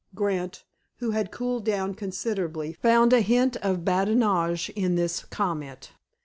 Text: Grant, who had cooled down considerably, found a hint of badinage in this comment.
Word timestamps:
Grant, 0.15 0.63
who 0.97 1.11
had 1.11 1.29
cooled 1.29 1.63
down 1.63 1.93
considerably, 1.93 2.73
found 2.73 3.13
a 3.13 3.21
hint 3.21 3.55
of 3.57 3.85
badinage 3.85 4.71
in 4.75 4.95
this 4.95 5.25
comment. 5.25 5.91